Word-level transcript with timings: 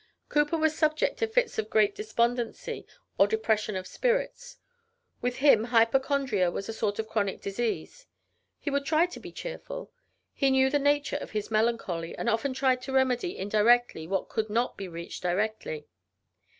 Cowper 0.31 0.57
was 0.57 0.75
subject 0.75 1.19
to 1.19 1.27
fits 1.27 1.59
of 1.59 1.69
great 1.69 1.93
despondency, 1.93 2.87
or 3.19 3.27
depression 3.27 3.75
of 3.75 3.85
spirits. 3.85 4.57
With 5.21 5.35
him 5.35 5.65
hypochondria 5.65 6.49
was 6.49 6.67
a 6.67 6.73
sort 6.73 6.97
of 6.97 7.07
chronic 7.07 7.39
disease. 7.39 8.07
He 8.57 8.71
would 8.71 8.83
try 8.83 9.05
to 9.05 9.19
be 9.19 9.31
cheerful. 9.31 9.91
He 10.33 10.49
knew 10.49 10.71
the 10.71 10.79
nature 10.79 11.17
of 11.17 11.33
his 11.37 11.51
melancholy, 11.51 12.15
and 12.17 12.27
often 12.31 12.55
tried 12.55 12.81
to 12.81 12.91
remedy 12.91 13.37
indirectly 13.37 14.07
what 14.07 14.27
could 14.27 14.49
not 14.49 14.75
be 14.75 14.87
reached 14.87 15.21
directly. 15.21 15.85